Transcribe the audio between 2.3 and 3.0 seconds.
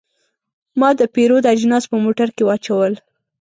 کې واچول.